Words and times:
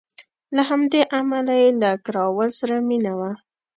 له 0.55 0.61
همدې 0.69 1.01
امله 1.19 1.53
یې 1.61 1.69
له 1.81 1.89
کراول 2.05 2.49
سره 2.59 2.75
مینه 2.87 3.13
وه. 3.19 3.31